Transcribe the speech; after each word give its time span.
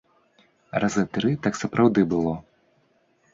Разы 0.83 1.03
тры 1.17 1.33
так 1.49 1.59
сапраўды 1.61 2.07
было. 2.15 2.33